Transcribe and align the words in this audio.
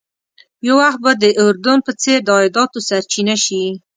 یو 0.67 0.75
وخت 0.83 0.99
به 1.03 1.11
د 1.23 1.25
اردن 1.41 1.77
په 1.87 1.91
څېر 2.01 2.19
د 2.23 2.29
عایداتو 2.37 2.79
سرچینه 2.89 3.35
شي. 3.45 3.63